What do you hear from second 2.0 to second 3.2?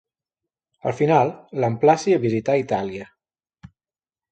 a visitar Itàlia.